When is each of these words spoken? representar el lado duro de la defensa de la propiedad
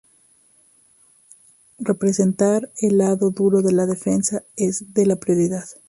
representar 1.77 2.71
el 2.81 2.97
lado 2.97 3.29
duro 3.29 3.61
de 3.61 3.71
la 3.71 3.85
defensa 3.85 4.43
de 4.57 5.05
la 5.05 5.17
propiedad 5.17 5.65